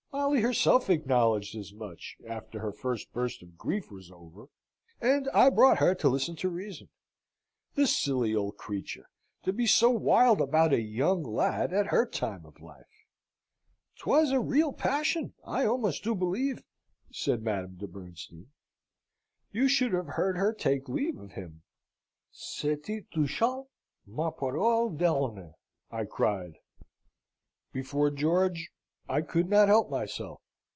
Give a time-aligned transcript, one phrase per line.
[0.13, 4.47] Molly herself acknowledged as much, after her first burst of grief was over,
[5.01, 6.89] and I brought her to listen to reason.
[7.75, 9.09] The silly old creature!
[9.43, 12.85] to be so wild about a young lad at her time of life!"
[13.99, 16.61] "'Twas a real passion, I almost do believe,"
[17.11, 18.51] said Madame de Bernstein.
[19.51, 21.63] "You should have heard her take leave of him.
[22.31, 23.67] C'etait touchant,
[24.05, 25.55] ma parole d'honneur!
[25.89, 26.57] I cried.
[27.73, 28.71] Before George,
[29.09, 30.41] I could not help myself.